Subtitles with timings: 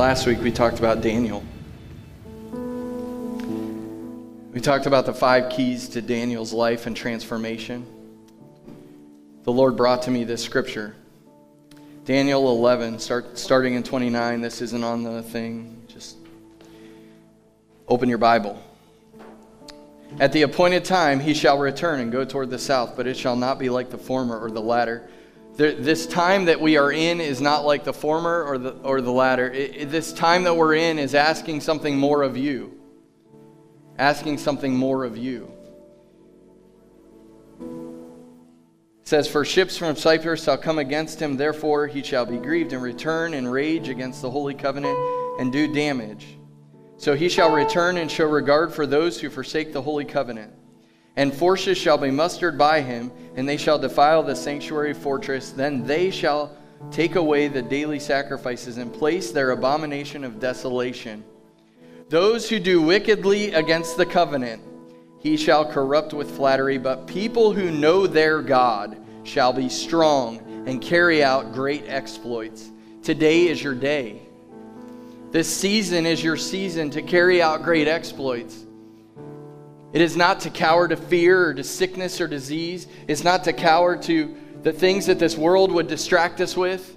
[0.00, 1.44] Last week we talked about Daniel.
[4.50, 7.84] We talked about the five keys to Daniel's life and transformation.
[9.42, 10.96] The Lord brought to me this scripture.
[12.06, 14.40] Daniel 11, start, starting in 29.
[14.40, 15.82] This isn't on the thing.
[15.86, 16.16] Just
[17.86, 18.58] open your Bible.
[20.18, 23.36] At the appointed time he shall return and go toward the south, but it shall
[23.36, 25.10] not be like the former or the latter
[25.60, 29.12] this time that we are in is not like the former or the, or the
[29.12, 29.50] latter.
[29.50, 32.80] It, it, this time that we're in is asking something more of you.
[33.98, 35.52] Asking something more of you.
[37.60, 42.72] It says, For ships from Cyprus shall come against him, therefore he shall be grieved
[42.72, 44.96] and return and rage against the holy covenant
[45.38, 46.38] and do damage.
[46.96, 50.54] So he shall return and show regard for those who forsake the holy covenant.
[51.16, 55.50] And forces shall be mustered by him, and they shall defile the sanctuary fortress.
[55.50, 56.56] Then they shall
[56.90, 61.24] take away the daily sacrifices and place their abomination of desolation.
[62.08, 64.62] Those who do wickedly against the covenant,
[65.18, 66.78] he shall corrupt with flattery.
[66.78, 72.70] But people who know their God shall be strong and carry out great exploits.
[73.02, 74.22] Today is your day.
[75.30, 78.64] This season is your season to carry out great exploits.
[79.92, 82.86] It is not to cower to fear or to sickness or disease.
[83.08, 86.96] It's not to cower to the things that this world would distract us with.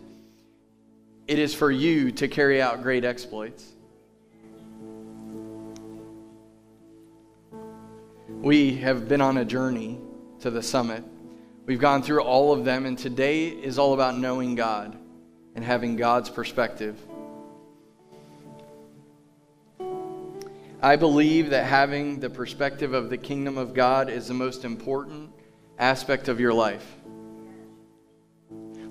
[1.28, 3.73] It is for you to carry out great exploits.
[8.28, 10.00] We have been on a journey
[10.41, 11.03] to the summit.
[11.66, 14.97] We've gone through all of them, and today is all about knowing God
[15.56, 17.00] and having God's perspective.
[20.83, 25.31] I believe that having the perspective of the kingdom of God is the most important
[25.79, 26.85] aspect of your life.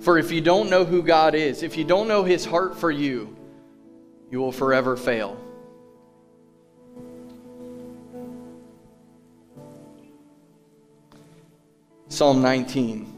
[0.00, 2.90] For if you don't know who God is, if you don't know his heart for
[2.90, 3.36] you,
[4.30, 5.38] you will forever fail.
[12.08, 13.11] Psalm 19.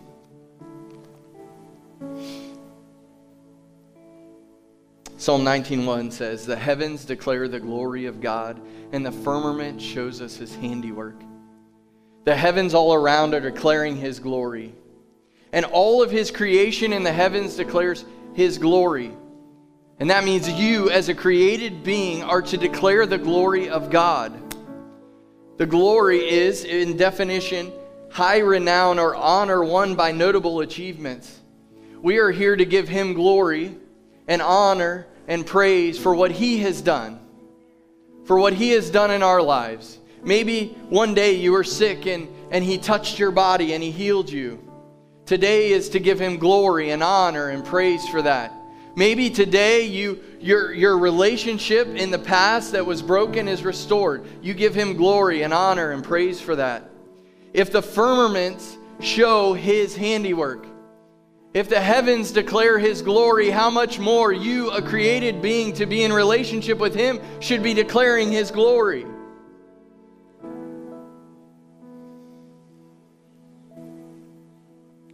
[5.24, 8.60] Psalm 19:1 says, "The heavens declare the glory of God,
[8.92, 11.14] and the firmament shows us his handiwork."
[12.24, 14.74] The heavens all around are declaring his glory.
[15.50, 18.04] And all of his creation in the heavens declares
[18.34, 19.12] his glory.
[19.98, 24.34] And that means you, as a created being, are to declare the glory of God.
[25.56, 27.72] The glory is, in definition,
[28.10, 31.40] high renown or honor won by notable achievements.
[32.02, 33.74] We are here to give him glory
[34.28, 37.20] and honor and praise for what He has done,
[38.24, 39.98] for what He has done in our lives.
[40.22, 44.30] Maybe one day you were sick and, and He touched your body and He healed
[44.30, 44.60] you.
[45.26, 48.52] Today is to give Him glory and honor and praise for that.
[48.96, 54.24] Maybe today you your your relationship in the past that was broken is restored.
[54.40, 56.90] You give him glory and honor and praise for that.
[57.52, 60.66] If the firmaments show his handiwork,
[61.54, 66.02] if the heavens declare his glory, how much more you, a created being to be
[66.02, 69.06] in relationship with him, should be declaring his glory.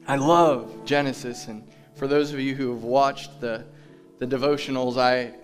[0.09, 1.63] I love Genesis, and
[1.95, 3.67] for those of you who have watched the,
[4.19, 5.35] the devotionals, I,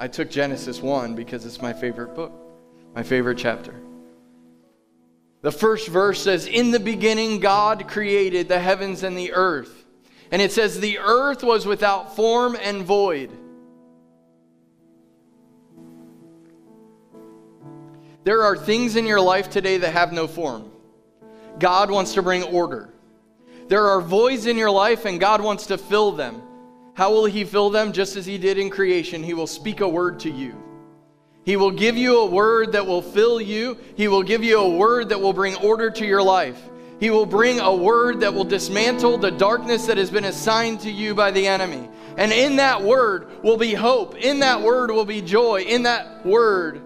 [0.00, 2.32] I took Genesis 1 because it's my favorite book,
[2.94, 3.74] my favorite chapter.
[5.42, 9.81] The first verse says, In the beginning, God created the heavens and the earth.
[10.32, 13.30] And it says, The earth was without form and void.
[18.24, 20.70] There are things in your life today that have no form.
[21.58, 22.88] God wants to bring order.
[23.68, 26.40] There are voids in your life, and God wants to fill them.
[26.94, 27.92] How will He fill them?
[27.92, 30.54] Just as He did in creation, He will speak a word to you.
[31.44, 33.76] He will give you a word that will fill you.
[33.96, 36.60] He will give you a word that will bring order to your life.
[37.02, 40.88] He will bring a word that will dismantle the darkness that has been assigned to
[40.88, 41.88] you by the enemy.
[42.16, 44.14] And in that word will be hope.
[44.14, 45.62] In that word will be joy.
[45.62, 46.80] In that word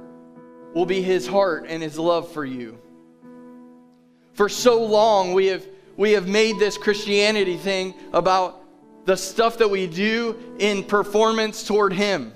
[0.72, 2.78] will be his heart and his love for you.
[4.32, 5.66] For so long we have
[5.98, 8.64] we have made this Christianity thing about
[9.04, 12.32] the stuff that we do in performance toward Him.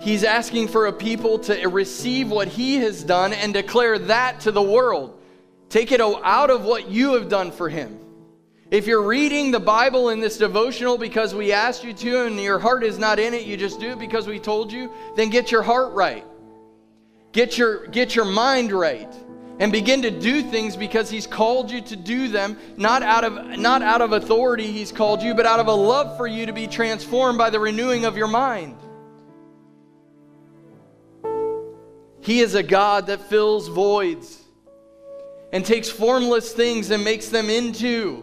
[0.00, 4.50] He's asking for a people to receive what He has done and declare that to
[4.50, 5.15] the world.
[5.68, 7.98] Take it out of what you have done for Him.
[8.70, 12.58] If you're reading the Bible in this devotional because we asked you to and your
[12.58, 15.52] heart is not in it, you just do it because we told you, then get
[15.52, 16.24] your heart right.
[17.32, 19.12] Get your, get your mind right
[19.58, 23.58] and begin to do things because he's called you to do them not out of
[23.58, 26.52] not out of authority he's called you but out of a love for you to
[26.52, 28.76] be transformed by the renewing of your mind
[32.20, 34.42] he is a god that fills voids
[35.56, 38.22] and takes formless things and makes them into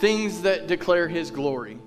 [0.00, 1.78] things that declare his glory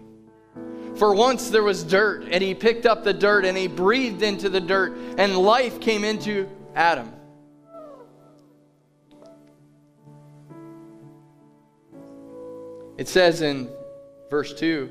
[0.96, 4.48] for once there was dirt and he picked up the dirt and he breathed into
[4.48, 7.12] the dirt and life came into adam
[12.98, 13.68] It says in
[14.30, 14.90] verse 2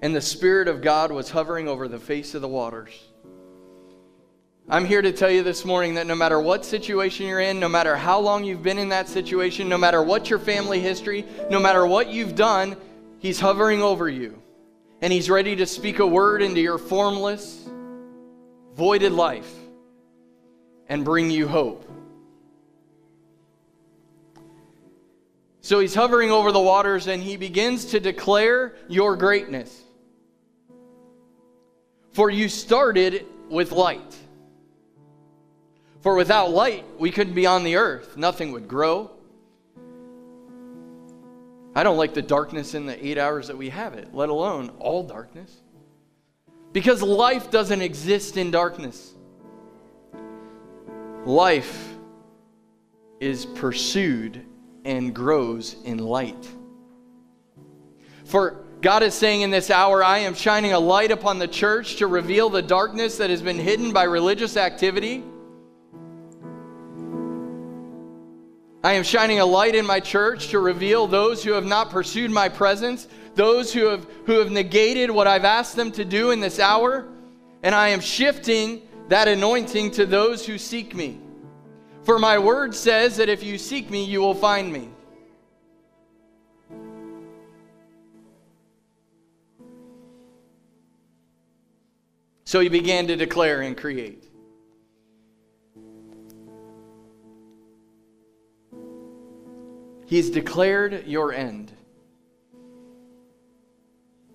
[0.00, 2.98] And the Spirit of God was hovering over the face of the waters.
[4.68, 7.68] I'm here to tell you this morning that no matter what situation you're in, no
[7.68, 11.60] matter how long you've been in that situation, no matter what your family history, no
[11.60, 12.76] matter what you've done,
[13.18, 14.40] He's hovering over you.
[15.02, 17.68] And He's ready to speak a word into your formless,
[18.74, 19.52] voided life
[20.88, 21.90] and bring you hope.
[25.60, 29.82] So he's hovering over the waters and he begins to declare your greatness.
[32.12, 34.14] For you started with light.
[36.04, 38.18] For without light, we couldn't be on the earth.
[38.18, 39.10] Nothing would grow.
[41.74, 44.68] I don't like the darkness in the eight hours that we have it, let alone
[44.80, 45.62] all darkness.
[46.74, 49.14] Because life doesn't exist in darkness.
[51.24, 51.94] Life
[53.18, 54.44] is pursued
[54.84, 56.46] and grows in light.
[58.26, 61.96] For God is saying in this hour, I am shining a light upon the church
[61.96, 65.24] to reveal the darkness that has been hidden by religious activity.
[68.84, 72.30] I am shining a light in my church to reveal those who have not pursued
[72.30, 76.40] my presence, those who have, who have negated what I've asked them to do in
[76.40, 77.08] this hour,
[77.62, 81.18] and I am shifting that anointing to those who seek me.
[82.02, 84.90] For my word says that if you seek me, you will find me.
[92.44, 94.23] So he began to declare and create.
[100.14, 101.72] He's declared your end.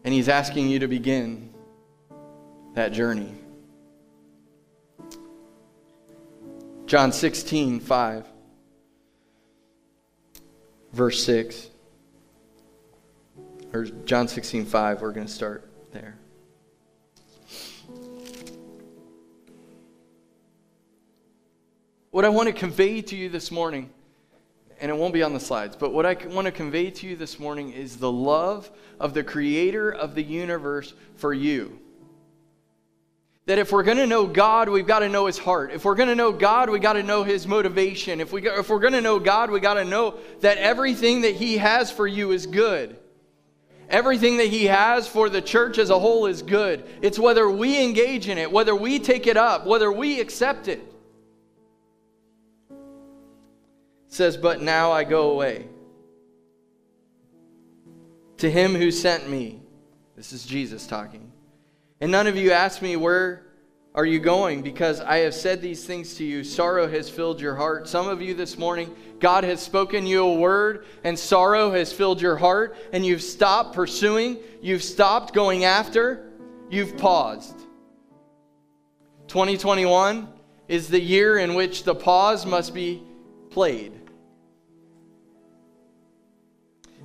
[0.04, 1.54] And he's asking you to begin
[2.74, 3.34] that journey.
[6.86, 8.26] John 16, 5,
[10.92, 11.70] verse 6.
[13.72, 16.18] Or John 16, 5, we're going to start there.
[22.12, 23.92] What I want to convey to you this morning,
[24.80, 27.16] and it won't be on the slides, but what I want to convey to you
[27.16, 31.80] this morning is the love of the creator of the universe for you
[33.50, 35.72] that if we're going to know God, we've got to know his heart.
[35.72, 38.22] If we're going to know God, we've got to know his motivation.
[38.22, 41.34] If we if we're going to know God, we got to know that everything that
[41.34, 42.96] he has for you is good.
[43.90, 46.88] Everything that he has for the church as a whole is good.
[47.02, 50.78] It's whether we engage in it, whether we take it up, whether we accept it.
[50.78, 50.94] it
[54.10, 55.70] says, "But now I go away
[58.38, 59.62] to him who sent me."
[60.16, 61.30] This is Jesus talking
[62.02, 63.46] and none of you ask me, Where
[63.94, 64.62] are you going?
[64.62, 66.44] Because I have said these things to you.
[66.44, 67.88] Sorrow has filled your heart.
[67.88, 72.22] Some of you this morning, God has spoken you a word, and sorrow has filled
[72.22, 76.32] your heart, and you've stopped pursuing, you've stopped going after,
[76.70, 77.58] you've paused.
[79.28, 80.28] 2021
[80.68, 83.04] is the year in which the pause must be
[83.50, 83.94] played.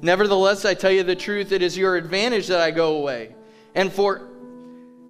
[0.02, 3.34] Nevertheless, I tell you the truth, it is your advantage that I go away.
[3.74, 4.28] And for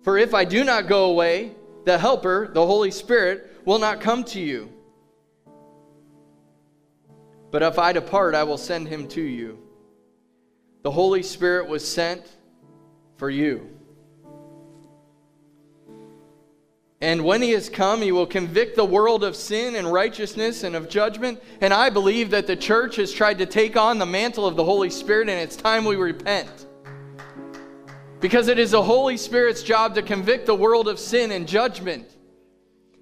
[0.05, 1.53] for if I do not go away,
[1.85, 4.71] the Helper, the Holy Spirit, will not come to you.
[7.50, 9.59] But if I depart, I will send him to you.
[10.83, 12.26] The Holy Spirit was sent
[13.17, 13.74] for you.
[17.05, 20.75] And when he has come, he will convict the world of sin and righteousness and
[20.75, 21.39] of judgment.
[21.61, 24.65] And I believe that the church has tried to take on the mantle of the
[24.65, 26.67] Holy Spirit, and it's time we repent.
[28.21, 32.17] Because it is the Holy Spirit's job to convict the world of sin and judgment.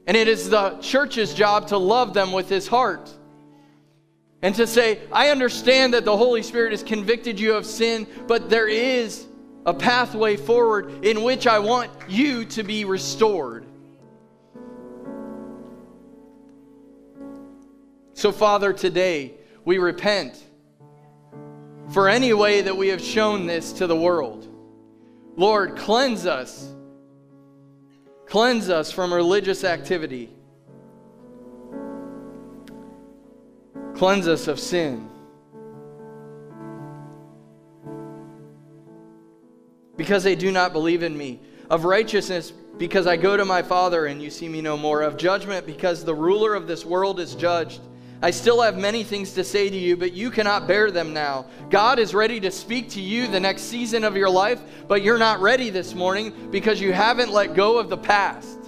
[0.09, 3.09] And it is the church's job to love them with his heart.
[4.43, 8.51] And to say, I understand that the Holy Spirit has convicted you of sin, but
[8.51, 9.29] there is
[9.65, 13.69] a pathway forward in which I want you to be restored.
[18.15, 20.43] So, Father, today we repent
[21.93, 24.49] for any way that we have shown this to the world.
[25.37, 26.73] Lord, cleanse us.
[28.27, 30.31] Cleanse us from religious activity.
[33.95, 35.09] Cleanse us of sin.
[39.97, 41.41] Because they do not believe in me.
[41.71, 45.03] Of righteousness, because I go to my Father and you see me no more.
[45.03, 47.81] Of judgment, because the ruler of this world is judged.
[48.25, 51.47] I still have many things to say to you, but you cannot bear them now.
[51.71, 55.19] God is ready to speak to you the next season of your life, but you're
[55.19, 58.61] not ready this morning because you haven't let go of the past.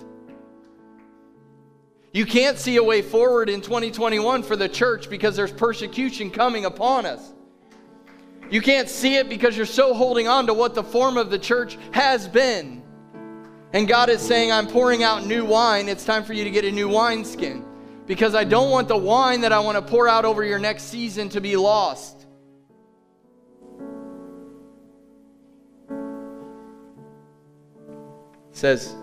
[2.13, 6.65] You can't see a way forward in 2021 for the church because there's persecution coming
[6.65, 7.33] upon us.
[8.51, 11.39] You can't see it because you're so holding on to what the form of the
[11.39, 12.83] church has been.
[13.73, 15.89] And God is saying, I'm pouring out new wine.
[15.89, 17.65] It's time for you to get a new wineskin
[18.07, 20.85] because I don't want the wine that I want to pour out over your next
[20.85, 22.27] season to be lost.
[28.51, 28.95] It says,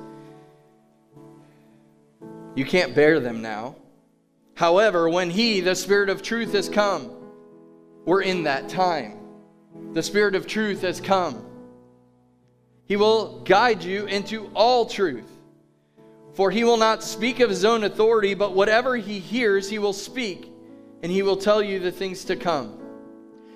[2.55, 3.75] You can't bear them now.
[4.55, 7.11] However, when He, the Spirit of truth, has come,
[8.05, 9.17] we're in that time.
[9.93, 11.45] The Spirit of truth has come.
[12.85, 15.30] He will guide you into all truth.
[16.33, 19.93] For he will not speak of his own authority, but whatever he hears, he will
[19.93, 20.51] speak,
[21.03, 22.77] and he will tell you the things to come.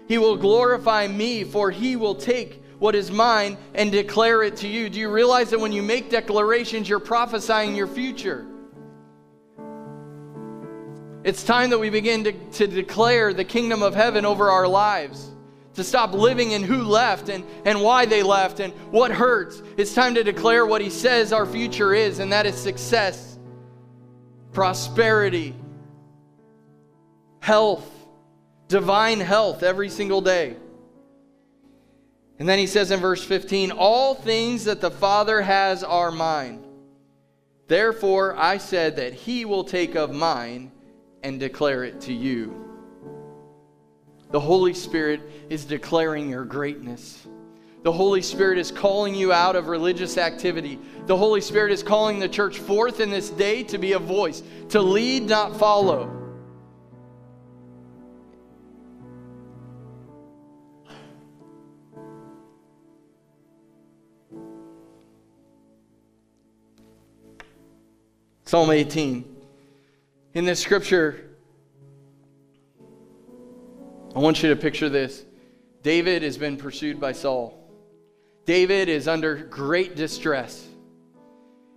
[0.07, 4.67] He will glorify me, for he will take what is mine and declare it to
[4.67, 4.89] you.
[4.89, 8.45] Do you realize that when you make declarations, you're prophesying your future?
[11.23, 15.34] It's time that we begin to, to declare the kingdom of heaven over our lives
[15.75, 19.61] to stop living in who left and, and why they left and what hurts.
[19.77, 23.37] It's time to declare what He says our future is, and that is success,
[24.53, 25.55] prosperity,
[27.39, 27.87] health,
[28.67, 30.55] divine health every single day.
[32.39, 36.65] And then he says in verse 15, All things that the Father has are mine.
[37.67, 40.71] Therefore I said that he will take of mine
[41.23, 42.64] and declare it to you.
[44.31, 47.25] The Holy Spirit is declaring your greatness.
[47.83, 50.79] The Holy Spirit is calling you out of religious activity.
[51.05, 54.41] The Holy Spirit is calling the church forth in this day to be a voice,
[54.69, 56.25] to lead, not follow.
[68.45, 69.35] Psalm 18.
[70.33, 71.34] In this scripture,
[74.15, 75.25] I want you to picture this.
[75.83, 77.61] David has been pursued by Saul.
[78.45, 80.65] David is under great distress.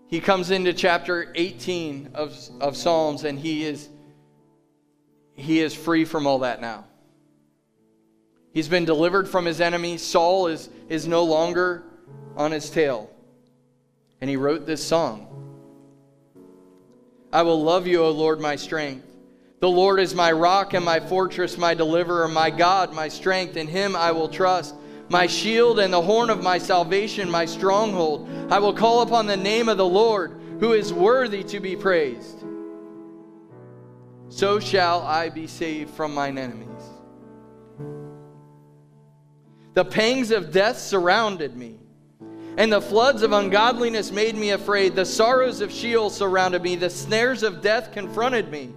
[0.06, 3.88] He comes into chapter 18 of, of Psalms and he is
[5.34, 6.84] he is free from all that now.
[8.52, 9.98] He's been delivered from his enemy.
[9.98, 11.84] Saul is, is no longer
[12.36, 13.08] on his tail.
[14.20, 15.26] And he wrote this song
[17.32, 19.07] I will love you, O Lord, my strength.
[19.60, 23.56] The Lord is my rock and my fortress, my deliverer, my God, my strength.
[23.56, 24.74] In him I will trust.
[25.08, 28.28] My shield and the horn of my salvation, my stronghold.
[28.50, 32.44] I will call upon the name of the Lord, who is worthy to be praised.
[34.28, 36.68] So shall I be saved from mine enemies.
[39.74, 41.78] The pangs of death surrounded me,
[42.56, 44.94] and the floods of ungodliness made me afraid.
[44.94, 48.74] The sorrows of Sheol surrounded me, the snares of death confronted me.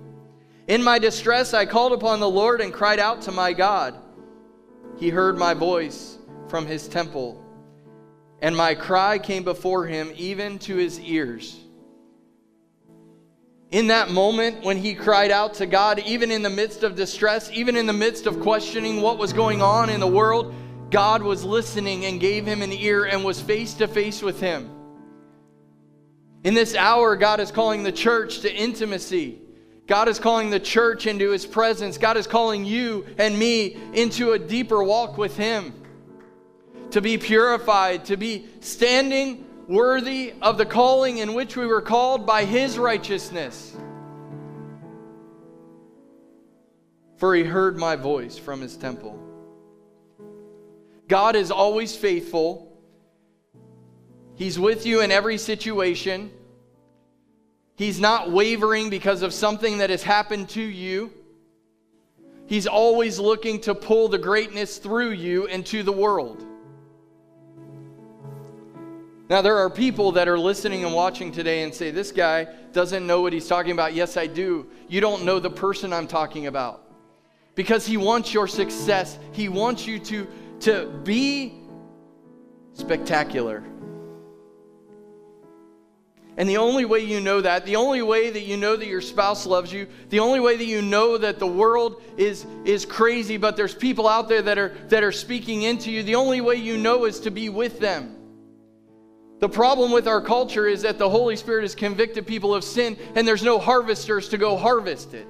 [0.72, 3.94] In my distress, I called upon the Lord and cried out to my God.
[4.98, 7.44] He heard my voice from his temple,
[8.42, 11.60] and my cry came before him, even to his ears.
[13.72, 17.51] In that moment, when he cried out to God, even in the midst of distress,
[17.51, 20.56] even in the midst of questioning what was going on in the world,
[20.90, 24.72] God was listening and gave him an ear and was face to face with him.
[26.46, 29.42] In this hour, God is calling the church to intimacy.
[29.88, 31.97] God is calling the church into his presence.
[31.97, 35.73] God is calling you and me into a deeper walk with him.
[36.91, 42.25] To be purified, to be standing worthy of the calling in which we were called
[42.25, 43.75] by his righteousness.
[47.17, 49.19] For he heard my voice from his temple.
[51.07, 52.71] God is always faithful.
[54.35, 56.31] He's with you in every situation.
[57.75, 61.12] He's not wavering because of something that has happened to you.
[62.48, 66.46] He's always looking to pull the greatness through you into the world.
[69.30, 73.08] Now, there are people that are listening and watching today and say, This guy doesn't
[73.08, 73.94] know what he's talking about.
[73.94, 74.68] Yes, I do.
[74.90, 76.84] You don't know the person I'm talking about.
[77.56, 80.28] Because he wants your success, he wants you to,
[80.62, 81.62] to be
[82.74, 83.63] spectacular.
[86.41, 89.00] And the only way you know that, the only way that you know that your
[89.00, 93.38] spouse loves you, the only way that you know that the world is, is crazy,
[93.38, 96.55] but there's people out there that are, that are speaking into you, the only way
[96.55, 98.15] you know is to be with them.
[99.38, 102.98] The problem with our culture is that the Holy Spirit has convicted people of sin
[103.13, 105.27] and there's no harvesters to go harvest it.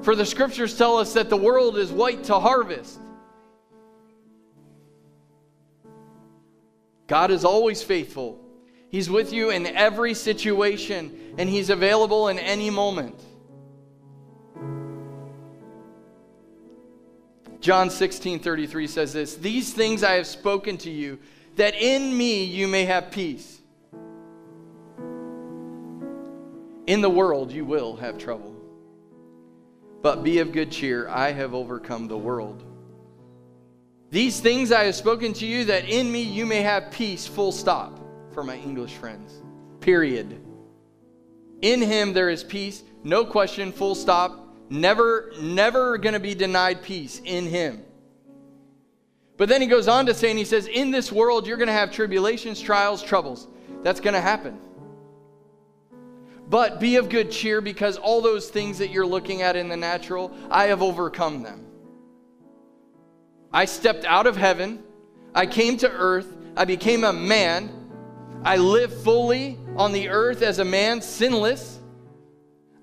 [0.00, 2.98] For the scriptures tell us that the world is white to harvest.
[7.06, 8.47] God is always faithful.
[8.90, 13.20] He's with you in every situation and He's available in any moment.
[17.60, 21.18] John 16 33 says this These things I have spoken to you
[21.56, 23.60] that in me you may have peace.
[26.86, 28.54] In the world you will have trouble.
[30.00, 32.64] But be of good cheer, I have overcome the world.
[34.10, 37.52] These things I have spoken to you, that in me you may have peace, full
[37.52, 38.00] stop,
[38.38, 39.42] for my English friends.
[39.80, 40.40] Period.
[41.60, 44.54] In him there is peace, no question, full stop.
[44.70, 47.82] Never, never going to be denied peace in him.
[49.38, 51.66] But then he goes on to say, and he says, In this world, you're going
[51.66, 53.48] to have tribulations, trials, troubles.
[53.82, 54.60] That's going to happen.
[56.48, 59.76] But be of good cheer because all those things that you're looking at in the
[59.76, 61.66] natural, I have overcome them.
[63.52, 64.84] I stepped out of heaven.
[65.34, 66.36] I came to earth.
[66.56, 67.77] I became a man.
[68.44, 71.78] I live fully on the earth as a man, sinless.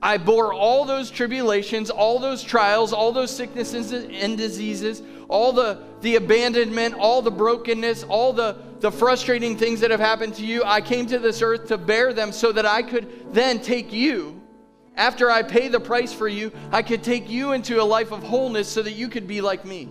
[0.02, 5.82] I bore all those tribulations, all those trials, all those sicknesses and diseases, all the,
[6.01, 10.64] the abandonment, all the brokenness, all the, the frustrating things that have happened to you.
[10.64, 14.42] I came to this earth to bear them so that I could then take you.
[14.96, 18.22] After I pay the price for you, I could take you into a life of
[18.22, 19.90] wholeness so that you could be like me.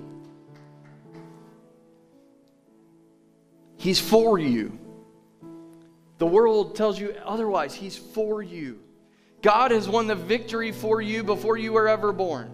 [3.77, 4.79] He's for you.
[6.25, 7.75] The world tells you otherwise.
[7.75, 8.81] He's for you.
[9.43, 12.51] God has won the victory for you before you were ever born.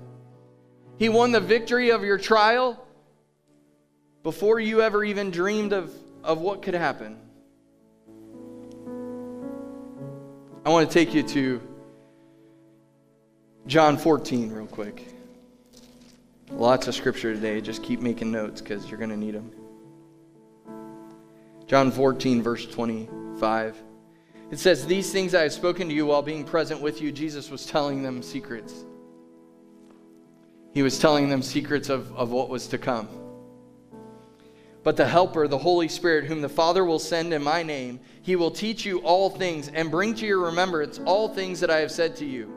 [0.98, 2.85] He won the victory of your trial
[4.24, 7.16] before you ever even dreamed of, of what could happen.
[10.66, 11.62] I want to take you to
[13.68, 15.14] John 14 real quick.
[16.50, 17.61] Lots of scripture today.
[17.61, 19.52] Just keep making notes because you're going to need them.
[21.70, 23.80] John 14, verse 25.
[24.50, 27.12] It says, These things I have spoken to you while being present with you.
[27.12, 28.85] Jesus was telling them secrets.
[30.74, 33.09] He was telling them secrets of, of what was to come.
[34.83, 38.35] But the Helper, the Holy Spirit, whom the Father will send in my name, he
[38.35, 41.92] will teach you all things and bring to your remembrance all things that I have
[41.92, 42.52] said to you.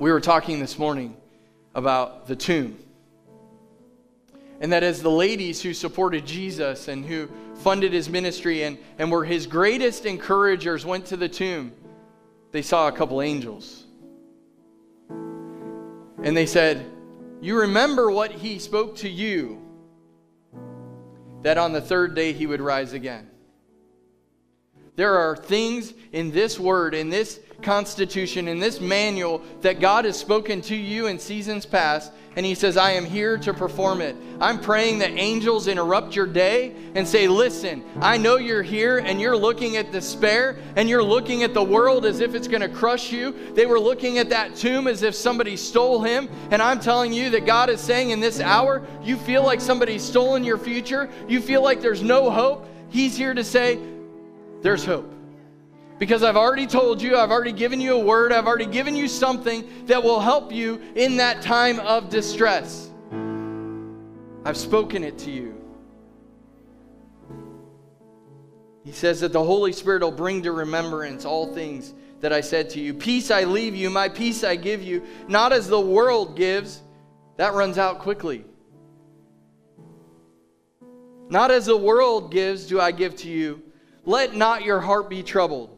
[0.00, 1.16] We were talking this morning
[1.76, 2.76] about the tomb.
[4.60, 9.10] And that as the ladies who supported Jesus and who funded his ministry and, and
[9.10, 11.72] were his greatest encouragers went to the tomb,
[12.52, 13.84] they saw a couple angels.
[15.10, 16.86] And they said,
[17.40, 19.60] You remember what he spoke to you,
[21.42, 23.28] that on the third day he would rise again.
[24.96, 30.18] There are things in this word, in this constitution, in this manual that God has
[30.18, 34.14] spoken to you in seasons past and he says, I am here to perform it.
[34.40, 39.18] I'm praying that angels interrupt your day and say, Listen, I know you're here and
[39.18, 42.68] you're looking at despair and you're looking at the world as if it's going to
[42.68, 43.34] crush you.
[43.54, 46.28] They were looking at that tomb as if somebody stole him.
[46.50, 50.02] And I'm telling you that God is saying in this hour, you feel like somebody's
[50.02, 52.68] stolen your future, you feel like there's no hope.
[52.90, 53.78] He's here to say,
[54.62, 55.12] There's hope.
[55.98, 59.08] Because I've already told you, I've already given you a word, I've already given you
[59.08, 62.90] something that will help you in that time of distress.
[64.44, 65.54] I've spoken it to you.
[68.84, 72.70] He says that the Holy Spirit will bring to remembrance all things that I said
[72.70, 72.94] to you.
[72.94, 76.82] Peace I leave you, my peace I give you, not as the world gives.
[77.36, 78.44] That runs out quickly.
[81.28, 83.62] Not as the world gives do I give to you.
[84.06, 85.76] Let not your heart be troubled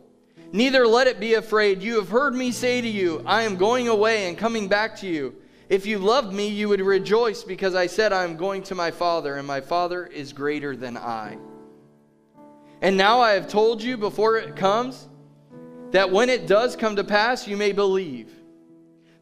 [0.53, 1.83] Neither let it be afraid.
[1.83, 5.07] You have heard me say to you, I am going away and coming back to
[5.07, 5.35] you.
[5.69, 8.91] If you loved me, you would rejoice because I said, I am going to my
[8.91, 11.37] Father, and my Father is greater than I.
[12.81, 15.09] And now I have told you before it comes,
[15.91, 18.33] that when it does come to pass, you may believe.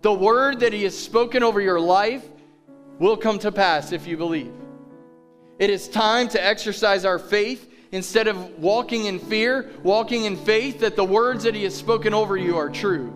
[0.02, 2.24] The word that He has spoken over your life
[3.00, 4.52] will come to pass if you believe.
[5.58, 10.81] It is time to exercise our faith instead of walking in fear, walking in faith
[10.81, 13.14] that the words that He has spoken over you are true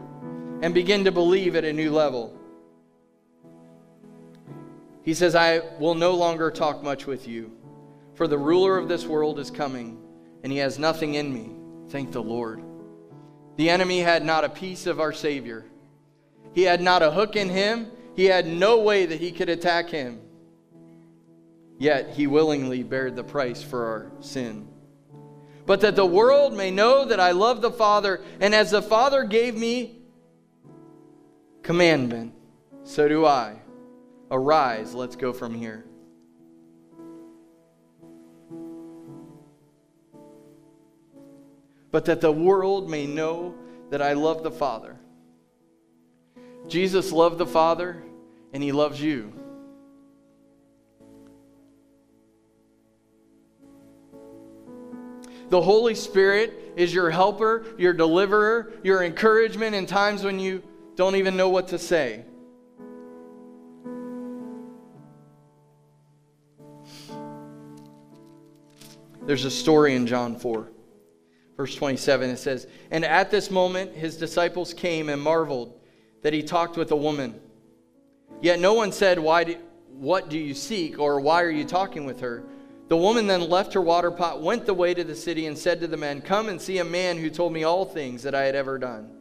[0.63, 2.37] and begin to believe at a new level.
[5.03, 7.51] He says, I will no longer talk much with you,
[8.15, 9.99] for the ruler of this world is coming,
[10.43, 11.51] and he has nothing in me.
[11.89, 12.63] Thank the Lord.
[13.57, 15.65] The enemy had not a piece of our Savior.
[16.53, 17.91] He had not a hook in him.
[18.15, 20.21] He had no way that he could attack him.
[21.81, 24.69] Yet he willingly bared the price for our sin.
[25.65, 29.25] But that the world may know that I love the Father, and as the Father
[29.25, 30.03] gave me
[31.63, 32.35] commandment,
[32.85, 33.57] so do I.
[34.31, 35.87] Arise, let's go from here.
[41.91, 43.55] But that the world may know
[43.89, 44.99] that I love the Father.
[46.69, 48.03] Jesus loved the Father,
[48.53, 49.33] and He loves you.
[55.51, 60.63] The Holy Spirit is your helper, your deliverer, your encouragement in times when you
[60.95, 62.25] don't even know what to say.
[69.27, 70.69] There's a story in John 4,
[71.57, 72.31] verse 27.
[72.31, 75.79] It says, And at this moment his disciples came and marveled
[76.23, 77.41] that he talked with a woman.
[78.41, 79.57] Yet no one said, Why do,
[79.89, 80.99] What do you seek?
[80.99, 82.45] or Why are you talking with her?
[82.91, 85.79] The woman then left her water pot, went the way to the city, and said
[85.79, 88.43] to the men, Come and see a man who told me all things that I
[88.43, 89.13] had ever done.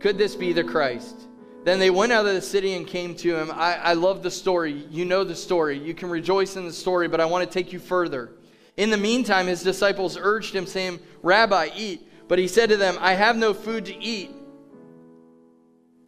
[0.00, 1.16] Could this be the Christ?
[1.64, 3.50] Then they went out of the city and came to him.
[3.50, 4.84] I, I love the story.
[4.90, 5.78] You know the story.
[5.78, 8.32] You can rejoice in the story, but I want to take you further.
[8.76, 12.06] In the meantime, his disciples urged him, saying, Rabbi, eat.
[12.28, 14.30] But he said to them, I have no food to eat.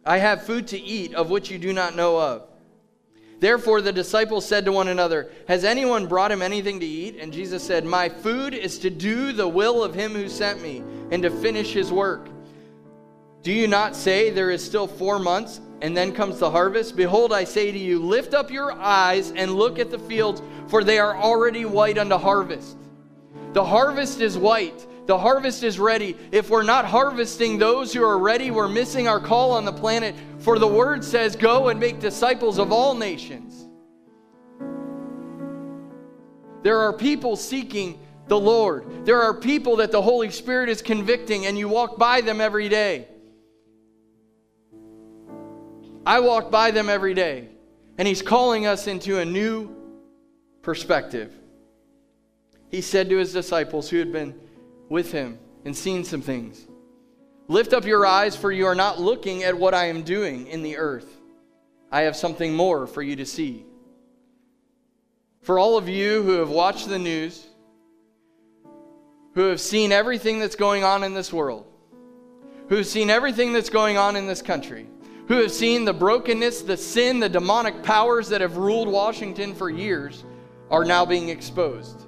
[0.05, 2.48] I have food to eat of which you do not know of.
[3.39, 7.17] Therefore, the disciples said to one another, Has anyone brought him anything to eat?
[7.19, 10.83] And Jesus said, My food is to do the will of him who sent me
[11.11, 12.27] and to finish his work.
[13.41, 16.97] Do you not say there is still four months and then comes the harvest?
[16.97, 20.83] Behold, I say to you, lift up your eyes and look at the fields for
[20.83, 22.77] they are already white unto harvest.
[23.53, 24.85] The harvest is white.
[25.09, 26.15] The harvest is ready.
[26.31, 30.13] If we're not harvesting those who are ready, we're missing our call on the planet.
[30.37, 33.65] For the word says, Go and make disciples of all nations.
[36.61, 39.03] There are people seeking the Lord.
[39.03, 42.69] There are people that the Holy Spirit is convicting, and you walk by them every
[42.69, 43.07] day.
[46.05, 47.49] I walk by them every day,
[47.97, 49.75] and He's calling us into a new
[50.61, 51.33] perspective.
[52.69, 54.39] He said to his disciples who had been
[54.89, 56.67] with him and seen some things
[57.49, 60.61] Lift up your eyes, for you are not looking at what I am doing in
[60.61, 61.17] the earth.
[61.91, 63.65] I have something more for you to see.
[65.41, 67.47] For all of you who have watched the news,
[69.33, 71.65] who have seen everything that's going on in this world,
[72.67, 74.87] who have seen everything that's going on in this country,
[75.27, 79.71] who have seen the brokenness, the sin, the demonic powers that have ruled Washington for
[79.71, 80.23] years,
[80.69, 82.05] are now being exposed.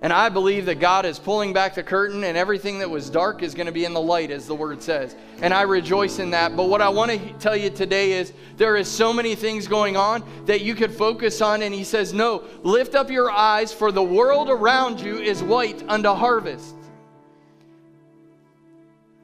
[0.00, 3.42] And I believe that God is pulling back the curtain and everything that was dark
[3.42, 5.16] is going to be in the light, as the word says.
[5.42, 6.56] And I rejoice in that.
[6.56, 9.96] But what I want to tell you today is there is so many things going
[9.96, 11.62] on that you could focus on.
[11.62, 15.82] And he says, No, lift up your eyes, for the world around you is white
[15.88, 16.76] unto harvest.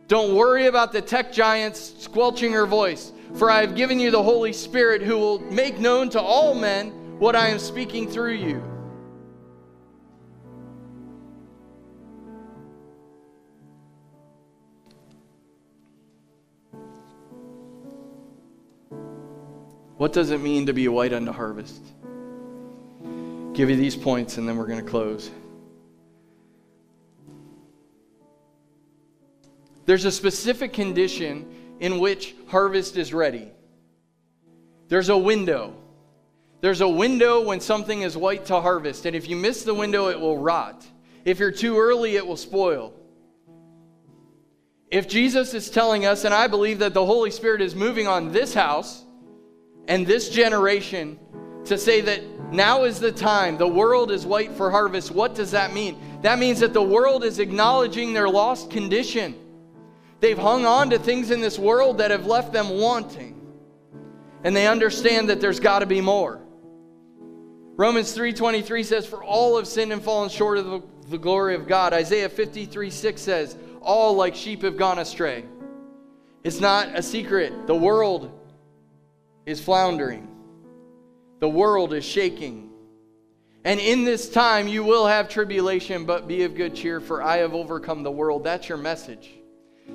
[0.09, 3.13] Don't worry about the tech giants squelching your voice.
[3.37, 6.91] For I have given you the Holy Spirit who will make known to all men
[7.21, 8.74] what I am speaking through you.
[20.05, 21.81] What does it mean to be white unto harvest?
[23.55, 25.31] Give you these points and then we're going to close.
[29.87, 31.47] There's a specific condition
[31.81, 33.51] in which harvest is ready.
[34.89, 35.75] There's a window.
[36.61, 40.09] There's a window when something is white to harvest, and if you miss the window,
[40.09, 40.85] it will rot.
[41.25, 42.93] If you're too early, it will spoil.
[44.91, 48.33] If Jesus is telling us, and I believe that the Holy Spirit is moving on
[48.33, 49.04] this house
[49.89, 51.19] and this generation
[51.67, 55.51] to say that now is the time, the world is white for harvest, what does
[55.53, 55.99] that mean?
[56.23, 59.35] That means that the world is acknowledging their lost condition.
[60.21, 63.41] They've hung on to things in this world that have left them wanting.
[64.43, 66.41] And they understand that there's got to be more.
[67.77, 71.67] Romans 3:23 says for all have sinned and fallen short of the, the glory of
[71.67, 71.93] God.
[71.93, 75.45] Isaiah 53 6 says, All like sheep have gone astray.
[76.45, 77.67] It's not a secret.
[77.67, 78.31] The world
[79.47, 80.29] is floundering,
[81.41, 82.71] the world is shaking.
[83.67, 87.39] And in this time you will have tribulation, but be of good cheer, for I
[87.39, 88.45] have overcome the world.
[88.45, 89.31] That's your message.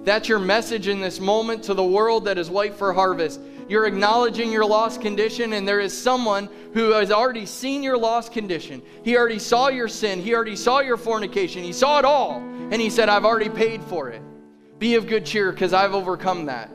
[0.03, 3.39] That's your message in this moment to the world that is white for harvest.
[3.67, 8.31] You're acknowledging your lost condition, and there is someone who has already seen your lost
[8.31, 8.81] condition.
[9.03, 10.21] He already saw your sin.
[10.21, 11.63] He already saw your fornication.
[11.63, 12.37] He saw it all.
[12.71, 14.21] And he said, I've already paid for it.
[14.79, 16.71] Be of good cheer because I've overcome that.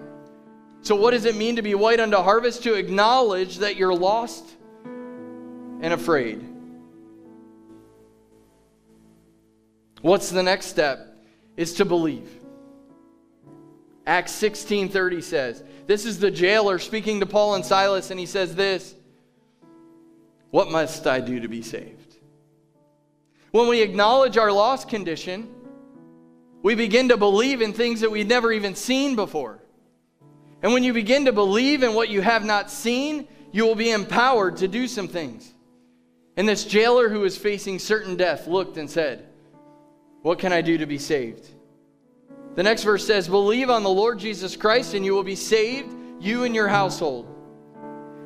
[0.84, 2.62] So, what does it mean to be white unto harvest?
[2.64, 4.44] To acknowledge that you're lost
[4.84, 6.44] and afraid.
[10.02, 11.16] What's the next step?
[11.56, 12.28] Is to believe.
[14.06, 18.54] Acts 16:30 says, this is the jailer speaking to Paul and Silas and he says
[18.54, 18.94] this,
[20.50, 22.18] "What must I do to be saved?"
[23.52, 25.48] When we acknowledge our lost condition,
[26.62, 29.63] we begin to believe in things that we've never even seen before.
[30.64, 33.90] And when you begin to believe in what you have not seen, you will be
[33.90, 35.52] empowered to do some things.
[36.38, 39.26] And this jailer who was facing certain death looked and said,
[40.22, 41.46] What can I do to be saved?
[42.54, 45.94] The next verse says, Believe on the Lord Jesus Christ and you will be saved,
[46.18, 47.26] you and your household.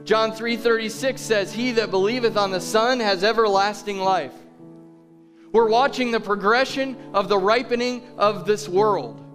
[0.05, 4.35] John 3:36 says, He that believeth on the Son has everlasting life.
[5.51, 9.28] We're watching the progression of the ripening of this world.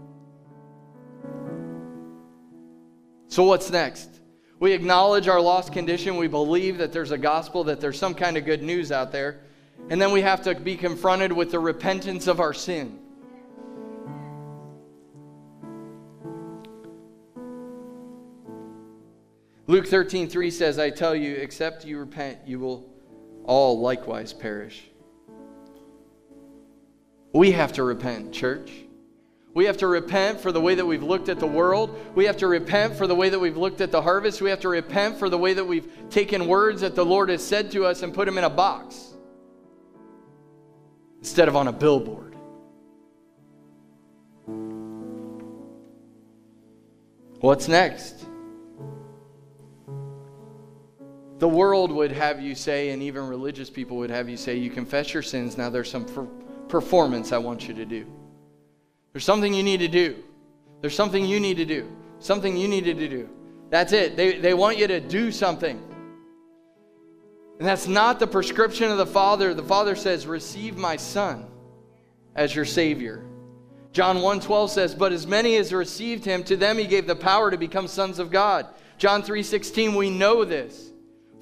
[3.33, 4.11] So, what's next?
[4.59, 6.17] We acknowledge our lost condition.
[6.17, 9.39] We believe that there's a gospel, that there's some kind of good news out there.
[9.89, 12.99] And then we have to be confronted with the repentance of our sin.
[19.65, 22.87] Luke 13, 3 says, I tell you, except you repent, you will
[23.45, 24.83] all likewise perish.
[27.33, 28.82] We have to repent, church.
[29.53, 31.95] We have to repent for the way that we've looked at the world.
[32.15, 34.41] We have to repent for the way that we've looked at the harvest.
[34.41, 37.45] We have to repent for the way that we've taken words that the Lord has
[37.45, 39.13] said to us and put them in a box
[41.19, 42.35] instead of on a billboard.
[47.39, 48.25] What's next?
[51.37, 54.69] The world would have you say, and even religious people would have you say, you
[54.69, 56.05] confess your sins, now there's some
[56.69, 58.07] performance I want you to do.
[59.13, 60.23] There's something you need to do.
[60.81, 61.89] There's something you need to do.
[62.19, 63.29] Something you needed to do.
[63.69, 64.17] That's it.
[64.17, 65.81] They, they want you to do something.
[67.59, 69.53] And that's not the prescription of the Father.
[69.53, 71.45] The Father says, Receive my Son
[72.35, 73.23] as your Savior.
[73.91, 77.51] John 1:12 says, "But as many as received him, to them he gave the power
[77.51, 78.65] to become sons of God."
[78.97, 80.92] John 3:16, we know this.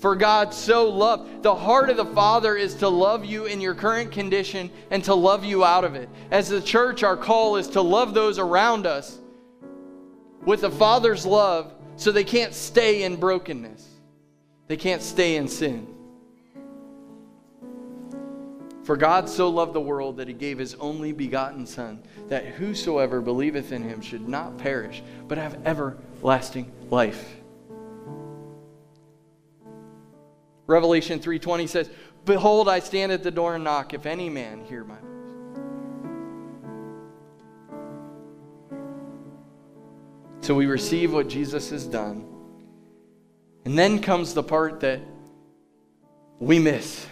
[0.02, 1.44] For God so loved.
[1.44, 5.14] The heart of the Father is to love you in your current condition and to
[5.14, 6.10] love you out of it.
[6.32, 9.20] As the church, our call is to love those around us
[10.44, 13.88] with the Father's love so they can't stay in brokenness,
[14.68, 15.88] they can't stay in sin.
[18.84, 23.22] For God so loved the world that he gave his only begotten Son, that whosoever
[23.22, 27.40] believeth in him should not perish, but have everlasting life.
[30.67, 31.89] Revelation 3:20 says,
[32.26, 33.93] "Behold, I stand at the door and knock.
[33.93, 35.08] If any man hear my voice."
[40.41, 42.26] So we receive what Jesus has done.
[43.63, 45.00] And then comes the part that
[46.39, 47.06] we miss.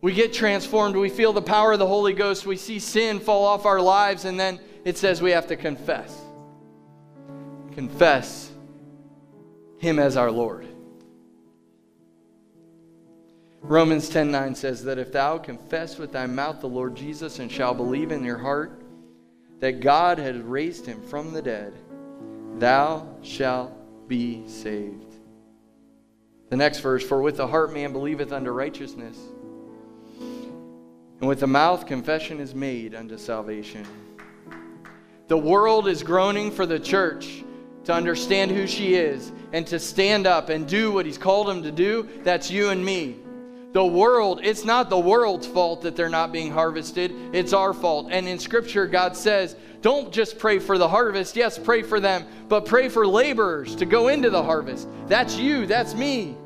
[0.00, 0.94] We get transformed.
[0.94, 2.46] We feel the power of the Holy Ghost.
[2.46, 6.16] We see sin fall off our lives, and then it says we have to confess.
[7.72, 8.52] Confess
[9.78, 10.66] Him as our Lord.
[13.68, 17.74] Romans 10:9 says that if thou confess with thy mouth the Lord Jesus and shall
[17.74, 18.80] believe in your heart
[19.58, 21.72] that God has raised him from the dead,
[22.60, 23.72] thou shalt
[24.06, 25.16] be saved.
[26.48, 29.18] The next verse, for with the heart man believeth unto righteousness,
[30.20, 33.84] and with the mouth confession is made unto salvation.
[35.26, 37.42] The world is groaning for the church
[37.82, 41.64] to understand who she is and to stand up and do what he's called them
[41.64, 42.08] to do.
[42.22, 43.25] That's you and me.
[43.76, 48.08] The world, it's not the world's fault that they're not being harvested, it's our fault.
[48.10, 51.36] And in Scripture, God says, don't just pray for the harvest.
[51.36, 54.88] Yes, pray for them, but pray for laborers to go into the harvest.
[55.08, 56.38] That's you, that's me.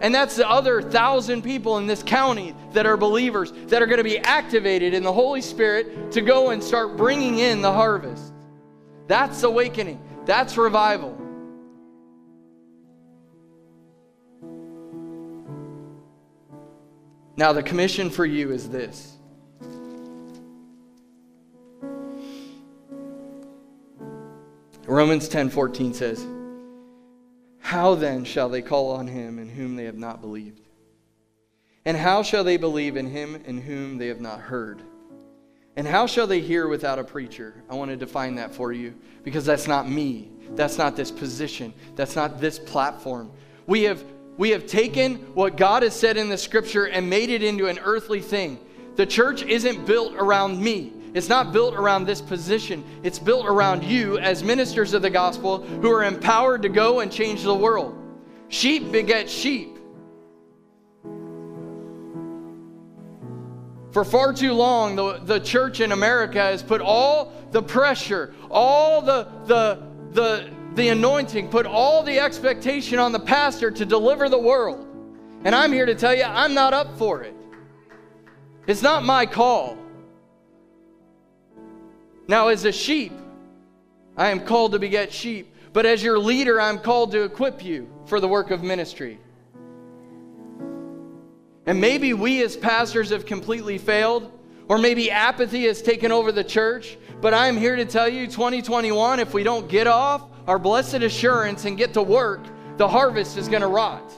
[0.00, 3.98] And that's the other thousand people in this county that are believers that are going
[3.98, 8.32] to be activated in the Holy Spirit to go and start bringing in the harvest.
[9.06, 11.23] That's awakening, that's revival.
[17.36, 19.16] Now, the commission for you is this.
[24.86, 26.24] Romans 10:14 says,
[27.58, 30.60] "How then shall they call on him in whom they have not believed?
[31.84, 34.82] And how shall they believe in him in whom they have not heard?
[35.76, 38.94] And how shall they hear without a preacher?" I want to define that for you
[39.24, 40.30] because that's not me.
[40.54, 41.72] That's not this position.
[41.96, 43.32] That's not this platform.
[43.66, 44.04] We have
[44.36, 47.78] we have taken what God has said in the scripture and made it into an
[47.78, 48.58] earthly thing.
[48.96, 50.92] The church isn't built around me.
[51.14, 52.84] It's not built around this position.
[53.04, 57.10] It's built around you as ministers of the gospel who are empowered to go and
[57.10, 57.96] change the world.
[58.48, 59.78] Sheep beget sheep.
[63.92, 69.00] For far too long, the, the church in America has put all the pressure, all
[69.00, 74.38] the, the, the, the anointing, put all the expectation on the pastor to deliver the
[74.38, 74.86] world.
[75.44, 77.34] And I'm here to tell you, I'm not up for it.
[78.66, 79.76] It's not my call.
[82.26, 83.12] Now, as a sheep,
[84.16, 85.54] I am called to beget sheep.
[85.72, 89.18] But as your leader, I'm called to equip you for the work of ministry.
[91.66, 94.30] And maybe we as pastors have completely failed,
[94.68, 96.96] or maybe apathy has taken over the church.
[97.20, 101.64] But I'm here to tell you 2021, if we don't get off our blessed assurance
[101.64, 102.40] and get to work,
[102.76, 104.12] the harvest is going to rot.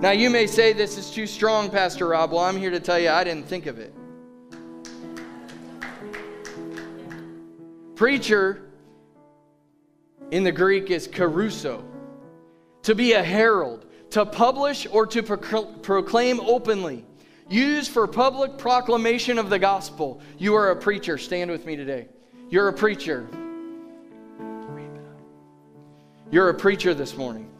[0.00, 2.32] Now, you may say this is too strong, Pastor Rob.
[2.32, 3.92] Well, I'm here to tell you I didn't think of it.
[7.96, 8.62] Preacher
[10.30, 11.82] in the Greek is kerusso,
[12.82, 17.04] to be a herald, to publish or to proclaim openly,
[17.50, 20.22] used for public proclamation of the gospel.
[20.38, 21.18] You are a preacher.
[21.18, 22.08] Stand with me today.
[22.48, 23.28] You're a preacher.
[26.30, 27.50] You're a preacher this morning.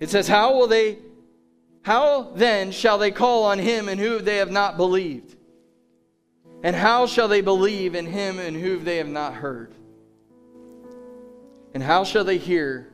[0.00, 0.98] It says, How will they,
[1.82, 5.36] how then shall they call on him in whom they have not believed?
[6.62, 9.74] And how shall they believe in him in whom they have not heard?
[11.74, 12.90] And how shall they hear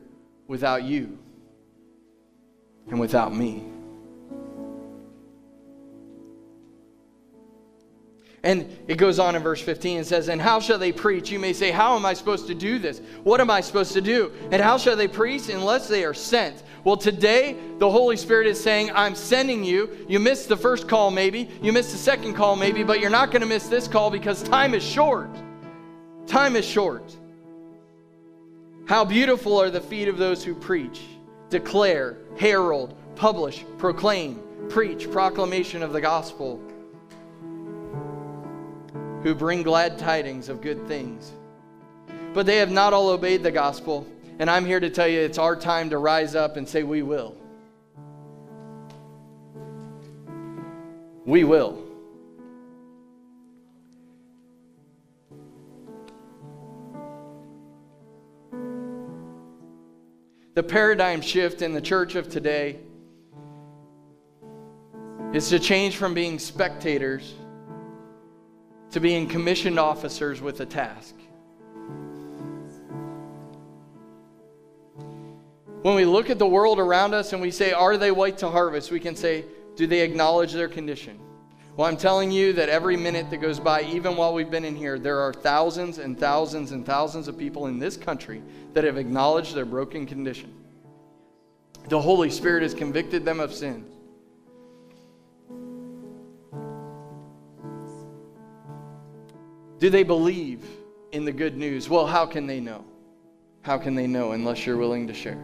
[0.47, 1.17] without you
[2.89, 3.70] and without me?
[8.43, 11.29] And it goes on in verse 15 and says, And how shall they preach?
[11.29, 12.99] You may say, How am I supposed to do this?
[13.23, 14.31] What am I supposed to do?
[14.51, 16.63] And how shall they preach unless they are sent?
[16.83, 20.05] Well, today, the Holy Spirit is saying, I'm sending you.
[20.09, 21.49] You missed the first call, maybe.
[21.61, 24.41] You missed the second call, maybe, but you're not going to miss this call because
[24.41, 25.29] time is short.
[26.25, 27.15] Time is short.
[28.87, 31.01] How beautiful are the feet of those who preach,
[31.49, 36.59] declare, herald, publish, proclaim, preach, proclamation of the gospel
[39.23, 41.31] who bring glad tidings of good things.
[42.33, 44.07] But they have not all obeyed the gospel.
[44.39, 47.03] And I'm here to tell you it's our time to rise up and say, We
[47.03, 47.35] will.
[51.25, 51.83] We will.
[60.53, 62.77] The paradigm shift in the church of today
[65.33, 67.35] is to change from being spectators
[68.91, 71.15] to being commissioned officers with a task.
[75.81, 78.49] When we look at the world around us and we say, Are they white to
[78.49, 78.91] harvest?
[78.91, 81.19] we can say, Do they acknowledge their condition?
[81.75, 84.75] Well, I'm telling you that every minute that goes by, even while we've been in
[84.75, 88.97] here, there are thousands and thousands and thousands of people in this country that have
[88.97, 90.53] acknowledged their broken condition.
[91.87, 93.85] The Holy Spirit has convicted them of sin.
[99.81, 100.63] Do they believe
[101.11, 101.89] in the good news?
[101.89, 102.85] Well, how can they know?
[103.63, 105.43] How can they know unless you're willing to share?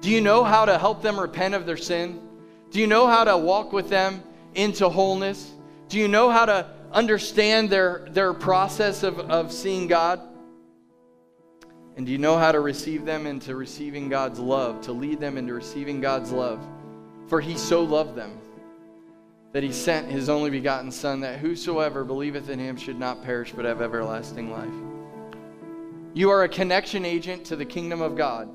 [0.00, 2.20] Do you know how to help them repent of their sin?
[2.72, 4.20] Do you know how to walk with them
[4.56, 5.52] into wholeness?
[5.88, 10.20] Do you know how to understand their, their process of, of seeing God?
[11.96, 15.38] And do you know how to receive them into receiving God's love, to lead them
[15.38, 16.66] into receiving God's love?
[17.28, 18.40] For he so loved them
[19.56, 23.54] that he sent his only begotten Son, that whosoever believeth in him should not perish
[23.56, 24.68] but have everlasting life.
[26.12, 28.50] You are a connection agent to the kingdom of God.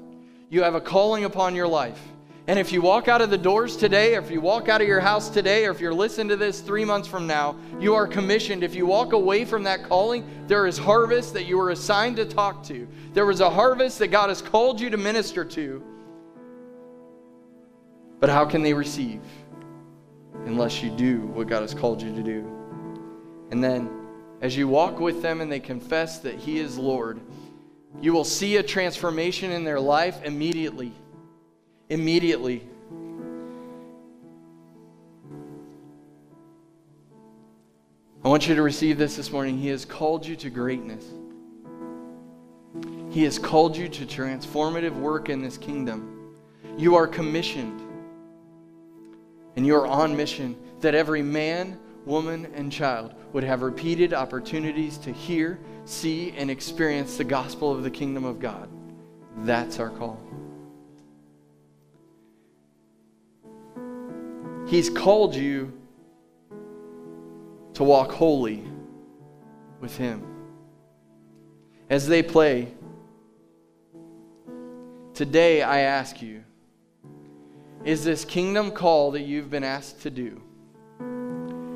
[0.52, 2.00] You have a calling upon your life.
[2.46, 4.88] And if you walk out of the doors today, or if you walk out of
[4.88, 8.06] your house today, or if you're listening to this three months from now, you are
[8.06, 8.64] commissioned.
[8.64, 12.26] If you walk away from that calling, there is harvest that you were assigned to
[12.26, 12.88] talk to.
[13.14, 15.84] There was a harvest that God has called you to minister to.
[18.20, 19.22] But how can they receive?
[20.46, 22.46] Unless you do what God has called you to do.
[23.52, 23.90] And then,
[24.42, 27.20] as you walk with them and they confess that He is Lord,
[28.02, 30.94] you will see a transformation in their life immediately.
[31.90, 32.68] Immediately.
[38.24, 39.58] I want you to receive this this morning.
[39.58, 41.06] He has called you to greatness.
[43.10, 46.36] He has called you to transformative work in this kingdom.
[46.78, 47.82] You are commissioned
[49.56, 54.98] and you are on mission that every man, woman, and child would have repeated opportunities
[55.00, 58.70] to hear, see, and experience the gospel of the kingdom of God.
[59.38, 60.22] That's our call.
[64.68, 65.74] He's called you
[67.74, 68.64] to walk holy
[69.80, 70.24] with Him.
[71.90, 72.70] As they play,
[75.14, 76.44] today I ask you
[77.84, 80.42] is this kingdom call that you've been asked to do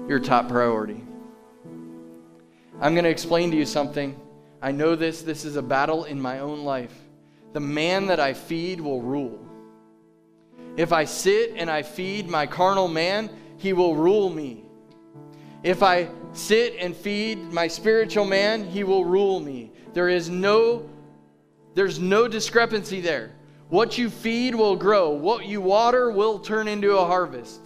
[0.08, 1.04] your top priority?
[2.80, 4.20] I'm going to explain to you something.
[4.62, 6.94] I know this, this is a battle in my own life.
[7.54, 9.40] The man that I feed will rule.
[10.78, 14.66] If I sit and I feed my carnal man, he will rule me.
[15.64, 19.72] If I sit and feed my spiritual man, he will rule me.
[19.94, 20.90] There is no
[21.76, 23.35] there's no discrepancy there.
[23.70, 27.62] What you feed will grow, what you water will turn into a harvest.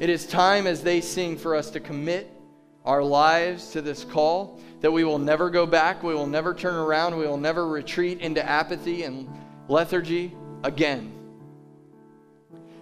[0.00, 2.30] It is time as they sing for us to commit
[2.84, 6.74] our lives to this call that we will never go back, we will never turn
[6.74, 9.28] around, we will never retreat into apathy and
[9.68, 10.34] lethargy
[10.64, 11.12] again.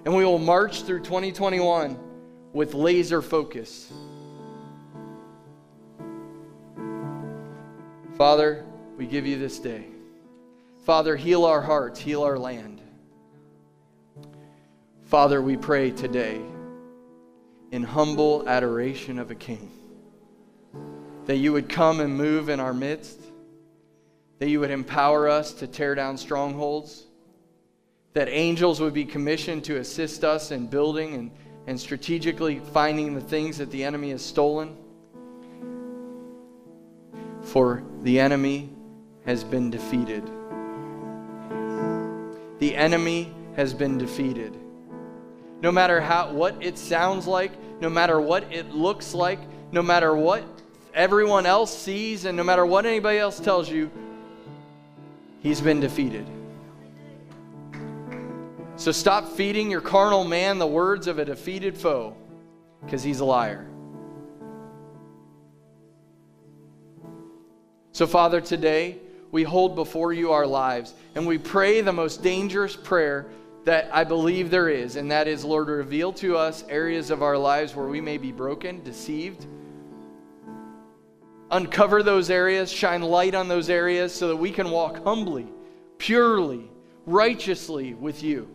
[0.05, 1.99] And we will march through 2021
[2.53, 3.93] with laser focus.
[8.17, 8.65] Father,
[8.97, 9.98] we give you this day.
[10.89, 12.81] Father, heal our hearts, heal our land.
[15.03, 16.41] Father, we pray today
[17.71, 19.71] in humble adoration of a king
[21.27, 23.21] that you would come and move in our midst,
[24.39, 27.05] that you would empower us to tear down strongholds,
[28.15, 31.31] that angels would be commissioned to assist us in building and,
[31.67, 34.75] and strategically finding the things that the enemy has stolen.
[37.43, 38.71] For the enemy
[39.27, 40.38] has been defeated.
[42.59, 44.59] The enemy has been defeated.
[45.61, 49.39] No matter how what it sounds like, no matter what it looks like,
[49.73, 50.45] no matter what
[50.95, 53.91] everyone else sees, and no matter what anybody else tells you,
[55.41, 56.27] he's been defeated.
[58.77, 62.17] So stop feeding your carnal man the words of a defeated foe,
[62.85, 63.67] because he's a liar.
[67.93, 68.99] So, Father, today
[69.31, 73.27] we hold before you our lives and we pray the most dangerous prayer
[73.65, 77.37] that I believe there is, and that is, Lord, reveal to us areas of our
[77.37, 79.47] lives where we may be broken, deceived,
[81.51, 85.47] uncover those areas, shine light on those areas so that we can walk humbly,
[85.99, 86.71] purely,
[87.05, 88.49] righteously with you.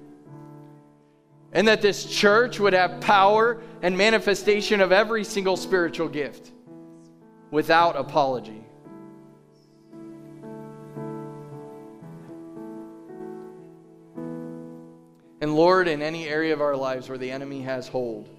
[1.51, 6.51] And that this church would have power and manifestation of every single spiritual gift
[7.51, 8.63] without apology.
[15.43, 18.29] And Lord, in any area of our lives where the enemy has hold,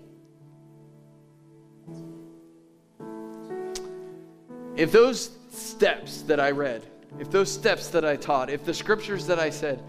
[4.75, 6.83] If those steps that I read,
[7.21, 9.83] if those steps that I taught, if the scriptures that I said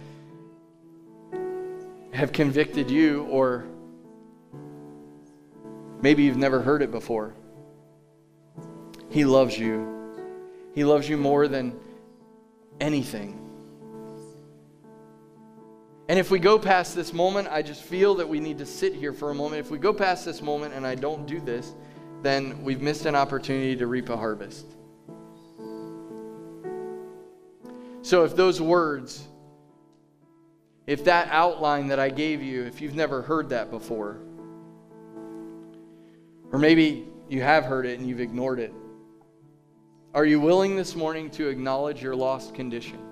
[2.11, 3.63] have convicted you, or
[6.01, 7.33] maybe you've never heard it before,
[9.09, 10.19] He loves you.
[10.73, 11.79] He loves you more than
[12.81, 13.44] anything.
[16.07, 18.93] And if we go past this moment, I just feel that we need to sit
[18.93, 19.59] here for a moment.
[19.59, 21.73] If we go past this moment and I don't do this,
[22.21, 24.65] then we've missed an opportunity to reap a harvest.
[28.03, 29.27] So if those words,
[30.85, 34.19] if that outline that I gave you, if you've never heard that before,
[36.51, 38.71] or maybe you have heard it and you've ignored it,
[40.13, 43.04] are you willing this morning to acknowledge your lost condition?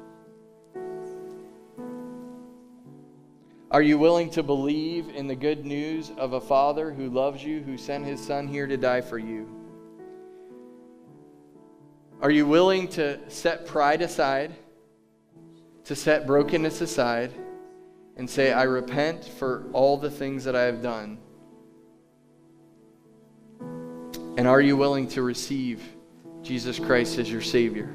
[3.73, 7.59] Are you willing to believe in the good news of a Father who loves you,
[7.63, 9.49] who sent his Son here to die for you?
[12.21, 14.53] Are you willing to set pride aside
[15.85, 17.33] to set brokenness aside
[18.15, 21.17] and say, I repent for all the things that I have done?
[24.37, 25.83] And are you willing to receive
[26.43, 27.91] Jesus Christ as your Savior?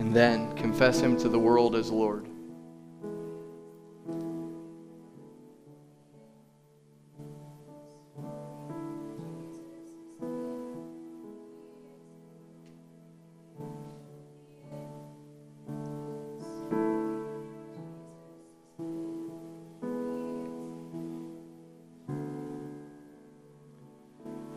[0.00, 2.33] And then confess Him to the world as Lord.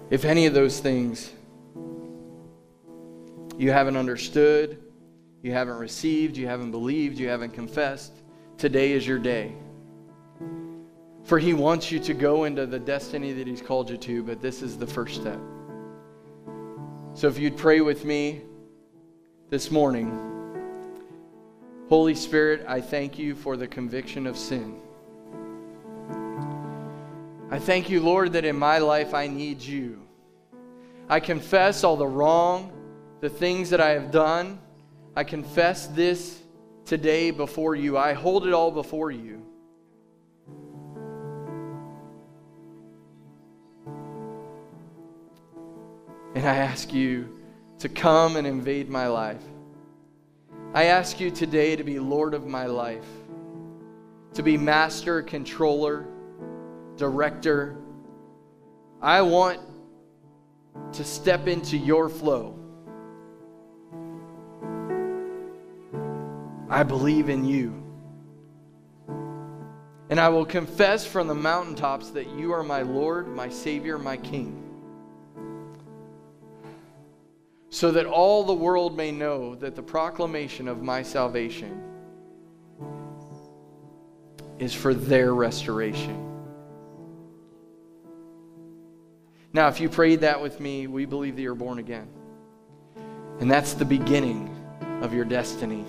[0.09, 1.31] If any of those things
[3.57, 4.81] you haven't understood,
[5.41, 8.13] you haven't received, you haven't believed, you haven't confessed,
[8.57, 9.53] today is your day.
[11.23, 14.41] For He wants you to go into the destiny that He's called you to, but
[14.41, 15.39] this is the first step.
[17.13, 18.43] So if you'd pray with me
[19.49, 20.23] this morning,
[21.89, 24.79] Holy Spirit, I thank you for the conviction of sin.
[27.49, 30.01] I thank you, Lord, that in my life I need you.
[31.07, 32.73] I confess all the wrong,
[33.21, 34.59] the things that I have done.
[35.15, 36.41] I confess this
[36.83, 37.97] today before you.
[37.97, 39.41] I hold it all before you.
[46.35, 47.39] And I ask you
[47.79, 49.41] to come and invade my life.
[50.73, 53.07] I ask you today to be Lord of my life,
[54.33, 56.05] to be master, controller
[56.97, 57.77] director.
[59.01, 59.59] I want
[60.93, 62.57] to step into your flow.
[66.69, 67.83] I believe in you.
[70.09, 74.17] And I will confess from the mountaintops that you are my Lord, my Savior, my
[74.17, 74.63] King.
[77.69, 81.83] So that all the world may know that the proclamation of my salvation
[84.59, 86.26] is for their restoration.
[89.57, 92.07] Now, if you prayed that with me, we believe that you're born again.
[93.39, 94.55] And that's the beginning
[95.01, 95.83] of your destiny.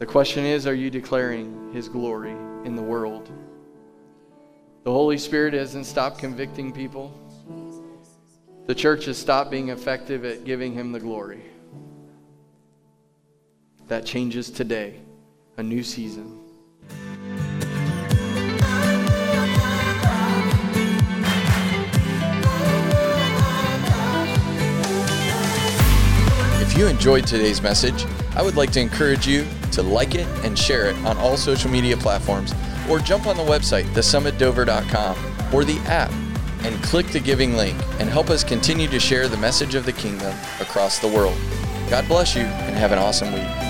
[0.00, 3.32] The question is are you declaring His glory in the world?
[4.82, 7.10] The Holy Spirit hasn't stopped convicting people.
[8.66, 11.53] The church has stopped being effective at giving Him the glory.
[13.88, 14.94] That changes today,
[15.58, 16.40] a new season.
[26.60, 30.58] If you enjoyed today's message, I would like to encourage you to like it and
[30.58, 32.54] share it on all social media platforms
[32.88, 36.10] or jump on the website, thesummitdover.com, or the app
[36.62, 39.92] and click the giving link and help us continue to share the message of the
[39.92, 41.36] kingdom across the world.
[41.90, 43.63] God bless you and have an awesome week.